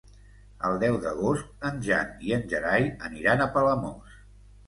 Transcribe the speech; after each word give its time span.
El 0.69 0.77
deu 0.83 0.95
d'agost 1.03 1.67
en 1.69 1.77
Jan 1.89 2.09
i 2.29 2.33
en 2.37 2.47
Gerai 2.53 2.89
aniran 3.09 3.43
a 3.45 3.47
Palamós. 3.59 4.19